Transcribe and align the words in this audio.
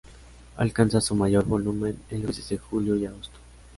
Alcanza 0.57 0.99
su 0.99 1.13
mayor 1.13 1.45
volumen 1.45 1.95
en 2.09 2.21
los 2.23 2.29
meses 2.29 2.49
de 2.49 2.57
julio 2.57 2.95
y 2.95 3.05
agosto. 3.05 3.37